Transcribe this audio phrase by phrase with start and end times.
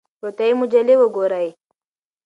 [0.21, 1.47] روغتیایي مجلې وګورئ.